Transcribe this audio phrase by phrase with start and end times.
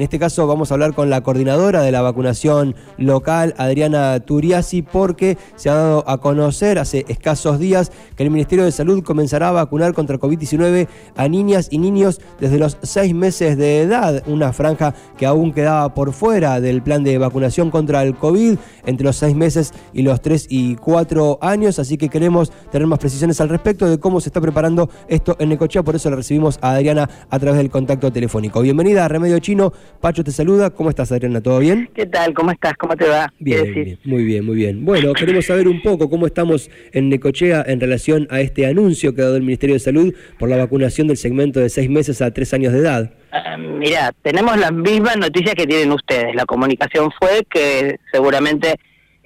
[0.00, 4.80] En este caso vamos a hablar con la coordinadora de la vacunación local, Adriana Turiasi,
[4.80, 9.50] porque se ha dado a conocer hace escasos días que el Ministerio de Salud comenzará
[9.50, 14.54] a vacunar contra COVID-19 a niñas y niños desde los seis meses de edad, una
[14.54, 18.56] franja que aún quedaba por fuera del plan de vacunación contra el COVID
[18.86, 23.00] entre los seis meses y los tres y cuatro años, así que queremos tener más
[23.00, 26.58] precisiones al respecto de cómo se está preparando esto en Necochea, por eso le recibimos
[26.62, 28.62] a Adriana a través del contacto telefónico.
[28.62, 31.40] Bienvenida a Remedio Chino, Pacho te saluda, ¿cómo estás Adriana?
[31.40, 31.90] ¿Todo bien?
[31.94, 32.32] ¿Qué tal?
[32.32, 32.72] ¿Cómo estás?
[32.78, 33.32] ¿Cómo te va?
[33.38, 34.84] Bien, muy bien, muy bien.
[34.84, 39.20] Bueno, queremos saber un poco cómo estamos en Necochea en relación a este anuncio que
[39.20, 42.30] ha dado el Ministerio de Salud por la vacunación del segmento de seis meses a
[42.32, 43.12] tres años de edad.
[43.32, 46.34] Uh, mira, tenemos las mismas noticias que tienen ustedes.
[46.34, 48.76] La comunicación fue que seguramente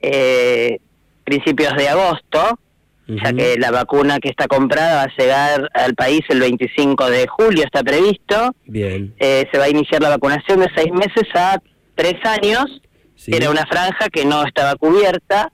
[0.02, 0.78] eh,
[1.24, 2.58] principios de agosto
[3.06, 7.26] ya que la vacuna que está comprada va a llegar al país el 25 de
[7.26, 8.54] julio, está previsto.
[8.64, 9.14] Bien.
[9.18, 11.60] Eh, se va a iniciar la vacunación de seis meses a
[11.94, 12.80] tres años.
[13.26, 15.52] Era una franja que no estaba cubierta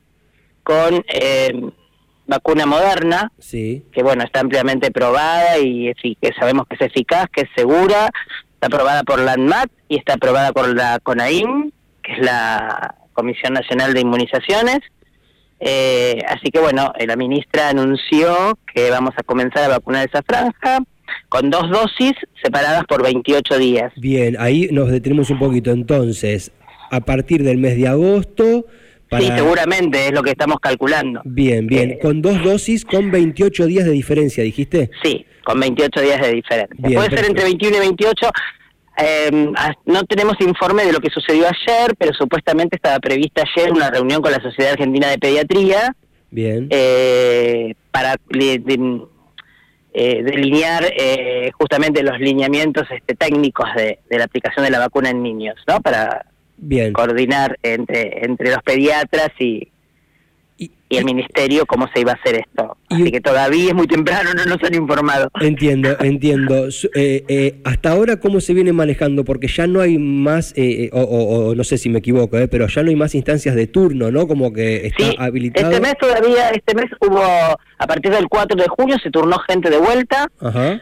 [0.63, 1.53] con eh,
[2.27, 3.85] vacuna moderna, sí.
[3.93, 8.11] que bueno, está ampliamente probada y que sabemos que es eficaz, que es segura,
[8.55, 11.73] está aprobada por la ANMAT y está aprobada por la CONAIM,
[12.03, 14.79] que es la Comisión Nacional de Inmunizaciones.
[15.61, 20.79] Eh, así que bueno, la ministra anunció que vamos a comenzar a vacunar esa franja
[21.29, 23.93] con dos dosis separadas por 28 días.
[23.97, 25.71] Bien, ahí nos detenemos un poquito.
[25.71, 26.53] Entonces,
[26.91, 28.67] a partir del mes de agosto...
[29.19, 31.21] Sí, seguramente, es lo que estamos calculando.
[31.25, 31.91] Bien, bien.
[31.91, 34.89] Eh, con dos dosis, con 28 días de diferencia, dijiste.
[35.03, 36.77] Sí, con 28 días de diferencia.
[36.81, 38.31] Puede ser entre 21 y 28,
[39.03, 39.53] eh,
[39.87, 44.23] no tenemos informe de lo que sucedió ayer, pero supuestamente estaba prevista ayer una reunión
[44.23, 45.95] con la Sociedad Argentina de Pediatría.
[46.31, 46.69] Bien.
[46.71, 48.15] Eh, para
[49.93, 55.11] eh, delinear eh, justamente los lineamientos este, técnicos de, de, la aplicación de la vacuna
[55.11, 55.81] en niños, ¿no?
[55.81, 56.93] Para Bien.
[56.93, 59.69] coordinar entre, entre los pediatras y,
[60.91, 62.77] y el ministerio cómo se iba a hacer esto.
[62.89, 65.31] Así que todavía es muy temprano, no nos han informado.
[65.41, 66.67] Entiendo, entiendo.
[66.95, 69.25] Eh, eh, hasta ahora, ¿cómo se viene manejando?
[69.25, 72.91] Porque ya no hay más, eh, o, no sé si me equivoco, pero ya no
[72.91, 74.27] hay más instancias de turno, ¿no?
[74.27, 75.71] Como que está sí, habilitado.
[75.71, 79.71] Este mes todavía, este mes hubo, a partir del 4 de junio se turnó gente
[79.71, 80.27] de vuelta.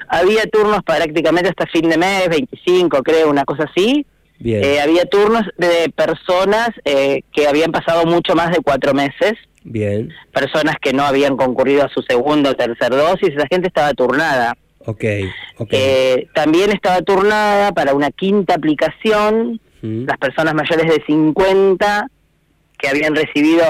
[0.09, 4.06] Había turnos prácticamente hasta fin de mes, 25 creo, una cosa así.
[4.41, 4.62] Bien.
[4.81, 9.34] había turnos de personas que habían pasado mucho más de cuatro meses
[9.71, 10.11] Bien.
[10.33, 14.56] Personas que no habían concurrido a su segunda o tercera dosis, esa gente estaba turnada.
[14.87, 15.05] Ok,
[15.71, 22.07] Eh, también estaba turnada para una quinta aplicación, las personas mayores de 50
[22.78, 23.65] que habían recibido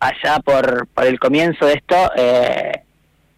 [0.00, 2.72] allá por, por el comienzo de esto eh,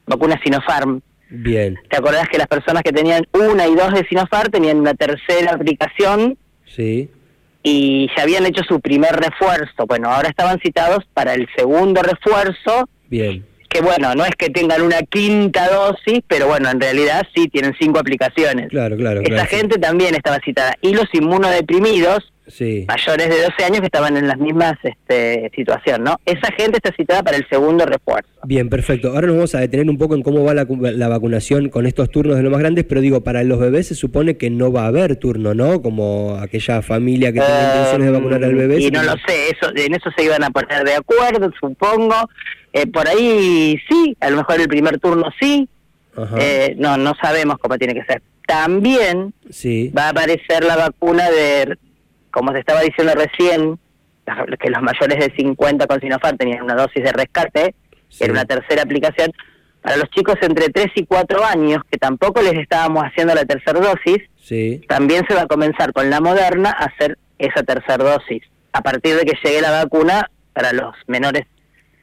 [0.07, 1.03] vacuna Sinopharm.
[1.29, 1.79] Bien.
[1.91, 5.53] ¿Te acordás que las personas que tenían una y dos de Sinopharm tenían una tercera
[5.53, 6.39] aplicación?
[6.65, 7.11] Sí
[7.69, 9.87] y ya habían hecho su primer refuerzo.
[9.89, 12.89] Bueno, ahora estaban citados para el segundo refuerzo.
[13.11, 13.45] Bien.
[13.69, 17.75] Que bueno, no es que tengan una quinta dosis, pero bueno, en realidad sí tienen
[17.77, 18.69] cinco aplicaciones.
[18.69, 19.21] Claro, claro.
[19.21, 20.75] Esa gente también estaba citada.
[20.81, 22.33] Y los inmunodeprimidos,
[22.87, 26.17] mayores de 12 años que estaban en las mismas este, situación, ¿no?
[26.25, 28.29] Esa gente está citada para el segundo refuerzo.
[28.45, 29.09] Bien, perfecto.
[29.09, 32.37] Ahora nos vamos a detener un poco en cómo va la, vacunación con estos turnos
[32.37, 34.87] de los más grandes, pero digo, para los bebés se supone que no va a
[34.89, 35.83] haber turno, ¿no?
[35.83, 38.81] Como aquella familia que tiene intenciones de vacunar al bebé.
[38.81, 42.15] Y no lo sé, eso, en eso se iban a poner de acuerdo, supongo.
[42.73, 45.69] Eh, por ahí sí, a lo mejor el primer turno sí.
[46.39, 48.23] Eh, no, no sabemos cómo tiene que ser.
[48.47, 49.93] También sí.
[49.97, 51.77] va a aparecer la vacuna de
[52.37, 53.79] como se estaba diciendo recién,
[54.61, 57.75] que los mayores de 50 con Sinopharm tenían una dosis de rescate,
[58.11, 59.33] que era una tercera aplicación,
[59.81, 63.81] para los chicos entre 3 y 4 años, que tampoco les estábamos haciendo la tercera
[63.81, 64.19] dosis,
[64.87, 68.43] también se va a comenzar con la moderna a hacer esa tercera dosis,
[68.75, 71.47] a partir de que llegue la vacuna para los menores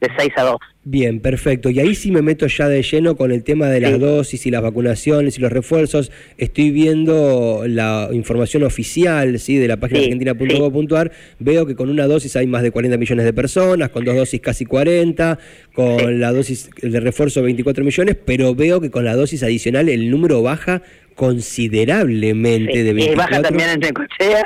[0.00, 0.56] de 6 a 2.
[0.86, 1.70] Bien, perfecto.
[1.70, 4.50] Y ahí sí me meto ya de lleno con el tema de las dosis y
[4.50, 6.12] las vacunaciones y los refuerzos.
[6.36, 9.56] Estoy viendo la información oficial ¿sí?
[9.56, 11.10] de la página argentina.gov.ar.
[11.38, 14.42] Veo que con una dosis hay más de 40 millones de personas, con dos dosis
[14.42, 15.38] casi 40,
[15.74, 20.10] con la dosis de refuerzo 24 millones, pero veo que con la dosis adicional el
[20.10, 20.82] número baja
[21.14, 23.12] considerablemente de 24.
[23.12, 24.44] Y baja también en Necochea,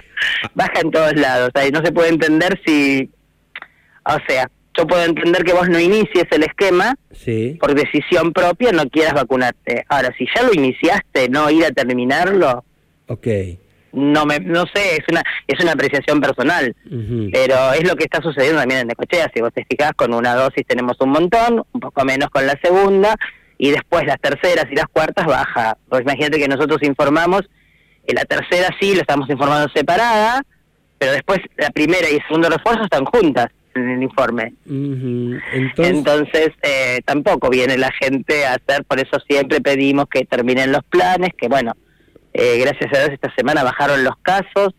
[0.54, 1.50] baja en todos lados.
[1.54, 3.10] Ahí no se puede entender si...
[4.04, 4.48] O sea,
[4.78, 6.94] yo puedo entender que vos no inicies el esquema
[7.58, 9.84] por decisión propia, no quieras vacunarte.
[9.88, 12.64] Ahora, si ya lo iniciaste, no ir a terminarlo.
[13.08, 13.26] Ok.
[13.92, 16.76] No me, no sé, es una es una apreciación personal,
[17.32, 19.30] pero es lo que está sucediendo también en Necochea.
[19.34, 22.58] Si vos te fijás, con una dosis tenemos un montón, un poco menos con la
[22.62, 23.16] segunda,
[23.56, 25.78] y después las terceras y las cuartas baja.
[25.88, 27.42] Pues imagínate que nosotros informamos
[28.06, 30.42] Y la tercera sí, lo estamos informando separada,
[30.98, 33.48] pero después la primera y el segundo refuerzo están juntas
[33.78, 34.54] en el informe.
[34.66, 40.72] Entonces, Entonces eh, tampoco viene la gente a hacer, por eso siempre pedimos que terminen
[40.72, 41.74] los planes, que bueno,
[42.32, 44.74] eh, gracias a Dios esta semana bajaron los casos,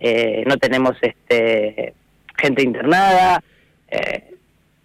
[0.00, 1.94] eh, no tenemos este
[2.38, 3.42] gente internada,
[3.88, 4.34] eh,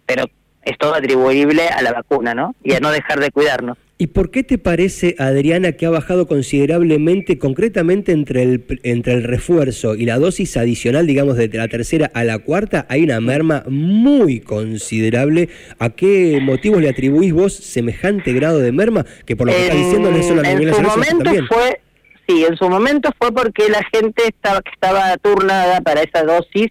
[0.04, 0.24] pero
[0.62, 2.54] es todo atribuible a la vacuna, ¿no?
[2.62, 3.78] Y a no dejar de cuidarnos.
[3.96, 9.22] ¿Y por qué te parece, Adriana, que ha bajado considerablemente, concretamente entre el, entre el
[9.22, 13.62] refuerzo y la dosis adicional, digamos, de la tercera a la cuarta, hay una merma
[13.68, 15.48] muy considerable?
[15.78, 19.06] ¿A qué motivos le atribuís vos semejante grado de merma?
[19.26, 21.46] Que por lo que estás diciendo no es solo a nivel en nacional, también.
[21.46, 21.80] fue,
[22.26, 26.68] sí, en su momento fue porque la gente estaba, que estaba turnada para esa dosis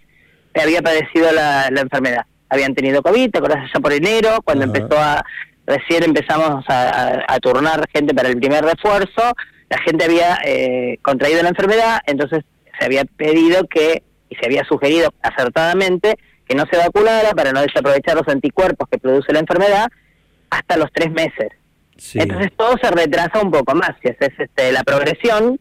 [0.60, 2.26] había padecido la, la enfermedad.
[2.48, 3.70] Habían tenido COVID, ¿te acordás?
[3.74, 4.72] Ya por enero, cuando Ajá.
[4.76, 5.24] empezó a,
[5.66, 9.22] recién empezamos a, a- a turnar gente para el primer refuerzo,
[9.70, 12.44] la gente había eh, contraído la enfermedad, entonces
[12.78, 16.16] se había pedido que, y se había sugerido acertadamente,
[16.46, 19.88] que no se vacunara para no desaprovechar los anticuerpos que produce la enfermedad
[20.50, 21.48] hasta los tres meses.
[21.96, 22.18] Sí.
[22.20, 23.92] Entonces todo se retrasa un poco más.
[24.02, 25.58] Si haces este, la progresión,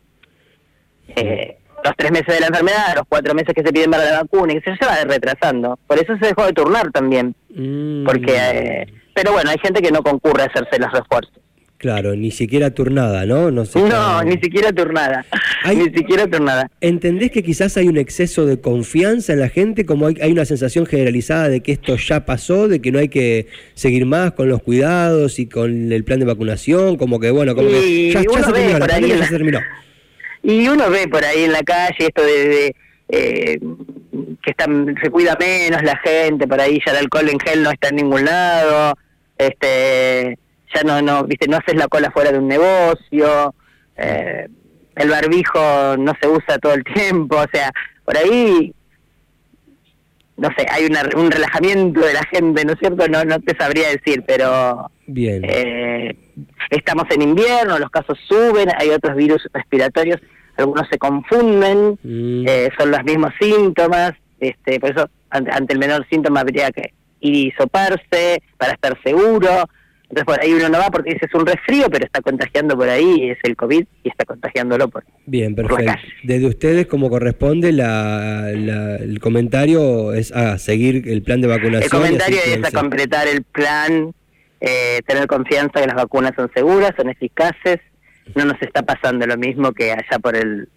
[1.15, 4.21] eh, los tres meses de la enfermedad, los cuatro meses que se piden para la
[4.23, 5.77] vacuna, y se va retrasando.
[5.87, 7.35] Por eso se dejó de turnar también.
[7.49, 11.33] Mm, porque eh, Pero bueno, hay gente que no concurre a hacerse los refuerzos.
[11.77, 13.51] Claro, ni siquiera turnada, ¿no?
[13.51, 15.25] No, se No, está- ni siquiera turnada.
[15.63, 16.71] Hay- Ni siquiera turnada.
[16.79, 19.85] ¿Entendés que quizás hay un exceso de confianza en la gente?
[19.85, 23.09] Como hay, hay una sensación generalizada de que esto ya pasó, de que no hay
[23.09, 27.53] que seguir más con los cuidados y con el plan de vacunación, como que bueno,
[27.53, 29.59] como que Y ya, ya uno se ve terminó, la ya se terminó.
[30.41, 32.75] Y uno ve por ahí en la calle esto de, de,
[33.09, 33.59] eh,
[34.43, 37.71] que están, se cuida menos la gente, por ahí ya el alcohol en gel no
[37.71, 38.93] está en ningún lado,
[39.37, 40.37] este
[40.75, 43.55] ya no, no, viste, no haces la cola fuera de un negocio,
[43.95, 44.47] eh,
[44.95, 47.71] el barbijo no se usa todo el tiempo, o sea,
[48.03, 48.73] por ahí,
[50.35, 53.07] no sé, hay una, un relajamiento de la gente, ¿no es cierto?
[53.07, 55.41] No, no te sabría decir, pero Bien.
[55.47, 56.17] eh,
[56.69, 60.19] estamos en invierno, los casos suben, hay otros virus respiratorios,
[60.57, 62.45] algunos se confunden, Mm.
[62.47, 64.13] eh, son los mismos síntomas,
[64.49, 68.97] este, por eso ante, ante el menor síntoma habría que ir y soparse para estar
[69.03, 69.49] seguro.
[70.09, 72.87] Entonces por ahí uno no va porque dice es un resfrío, pero está contagiando por
[72.87, 75.03] ahí, es el COVID y está contagiándolo por...
[75.25, 75.93] Bien, por la perfecto.
[75.93, 76.13] calle.
[76.23, 81.83] Desde ustedes, como corresponde, la, la- el comentario es a seguir el plan de vacunación.
[81.83, 84.13] El comentario es a completar el plan,
[84.61, 87.79] eh, tener confianza que las vacunas son seguras, son eficaces.
[88.35, 90.69] No nos está pasando lo mismo que allá por el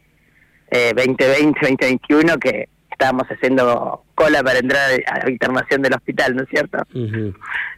[0.71, 1.27] eh, 2020,
[1.67, 6.79] 2021, que estábamos haciendo cola para entrar a la internación del hospital, ¿no es cierto?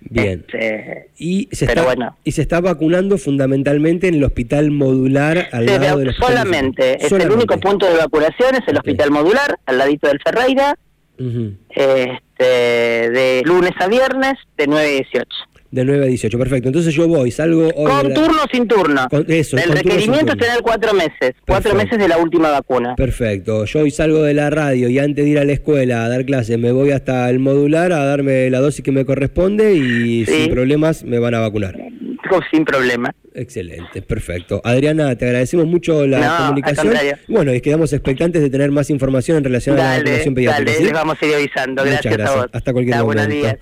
[0.01, 0.45] Bien.
[0.47, 2.17] Este, Y se, Pero está, bueno.
[2.23, 6.29] y se está vacunando fundamentalmente en el hospital modular al se lado del hospital.
[6.29, 10.79] solamente, es el único punto de vacunación, es el hospital modular, al ladito del Ferreira,
[11.19, 15.27] este, de lunes a viernes, de 9 a 18.
[15.71, 16.69] De 9 a 18, perfecto.
[16.69, 17.73] Entonces yo voy, salgo hoy.
[17.91, 19.07] Con la- turno o sin turno.
[19.11, 22.51] Con- eso, el con turno requerimiento es tener cuatro meses, cuatro meses de la última
[22.51, 22.95] vacuna.
[22.97, 23.67] Perfecto.
[23.67, 26.25] Yo hoy salgo de la radio y antes de ir a la escuela a dar
[26.25, 30.33] clases me voy hasta el modular a darme la dosis que me corresponde y Sí.
[30.45, 31.77] sin problemas me van a vacunar.
[32.51, 33.15] Sin problema.
[33.35, 34.61] Excelente, perfecto.
[34.65, 36.87] Adriana, te agradecemos mucho la No, al comunicación.
[36.89, 37.17] contrario.
[37.29, 40.65] Bueno, y quedamos expectantes de tener más información en relación a la vacunación pediátrica.
[40.73, 40.85] dale, ¿sí?
[40.85, 41.85] les vamos a ir avisando.
[41.85, 42.47] Gracias, a vos.
[42.53, 43.47] Hasta cualquier Chao, buenos momento.
[43.49, 43.59] días.